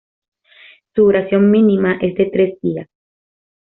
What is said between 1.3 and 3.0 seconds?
mínima es de tres días.